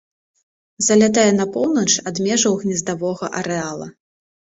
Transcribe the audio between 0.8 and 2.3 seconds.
Залятае на поўнач ад